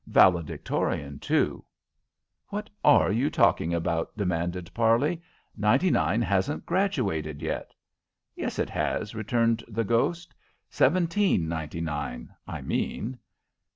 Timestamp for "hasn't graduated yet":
6.23-7.75